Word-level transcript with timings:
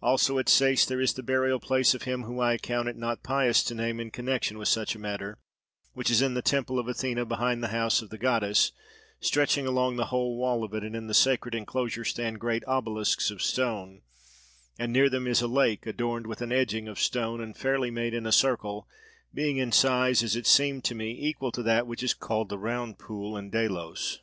Also 0.00 0.38
at 0.38 0.48
Sais 0.48 0.86
there 0.86 1.02
is 1.02 1.12
the 1.12 1.22
burial 1.22 1.60
place 1.60 1.92
of 1.92 2.04
him 2.04 2.22
whom 2.22 2.40
I 2.40 2.54
account 2.54 2.88
it 2.88 2.96
not 2.96 3.22
pious 3.22 3.62
to 3.64 3.74
name 3.74 4.00
in 4.00 4.10
connexion 4.10 4.56
with 4.56 4.68
such 4.68 4.94
a 4.94 4.98
matter, 4.98 5.38
which 5.92 6.10
is 6.10 6.22
in 6.22 6.32
the 6.32 6.40
temple 6.40 6.78
of 6.78 6.88
Athene 6.88 7.22
behind 7.26 7.62
the 7.62 7.68
house 7.76 8.00
of 8.00 8.08
the 8.08 8.16
goddess, 8.16 8.72
stretching 9.20 9.66
along 9.66 9.96
the 9.96 10.06
whole 10.06 10.38
wall 10.38 10.64
of 10.64 10.72
it; 10.72 10.82
and 10.82 10.96
in 10.96 11.08
the 11.08 11.12
sacred 11.12 11.54
enclosure 11.54 12.06
stand 12.06 12.40
great 12.40 12.64
obelisks 12.66 13.30
of 13.30 13.42
stone, 13.42 14.00
and 14.78 14.94
near 14.94 15.10
them 15.10 15.26
is 15.26 15.42
a 15.42 15.46
lake 15.46 15.84
adorned 15.84 16.26
with 16.26 16.40
an 16.40 16.52
edging 16.52 16.88
of 16.88 16.98
stone 16.98 17.42
and 17.42 17.58
fairly 17.58 17.90
made 17.90 18.14
in 18.14 18.24
a 18.24 18.32
circle, 18.32 18.88
being 19.34 19.58
in 19.58 19.72
size, 19.72 20.22
as 20.22 20.34
it 20.34 20.46
seemed 20.46 20.84
to 20.84 20.94
me, 20.94 21.10
equal 21.20 21.52
to 21.52 21.62
that 21.62 21.86
which 21.86 22.02
is 22.02 22.14
called 22.14 22.48
the 22.48 22.56
"Round 22.56 22.98
Pool" 22.98 23.36
in 23.36 23.50
Delos. 23.50 24.20